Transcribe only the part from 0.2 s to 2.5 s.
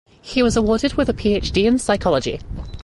was awarded with PhD in Psychology.